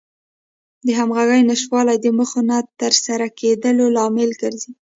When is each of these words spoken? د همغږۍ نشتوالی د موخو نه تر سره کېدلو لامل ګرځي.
د 0.85 0.87
همغږۍ 0.99 1.41
نشتوالی 1.49 1.97
د 2.01 2.05
موخو 2.17 2.39
نه 2.49 2.57
تر 2.79 2.93
سره 3.05 3.25
کېدلو 3.39 3.85
لامل 3.95 4.29
ګرځي. 4.41 4.71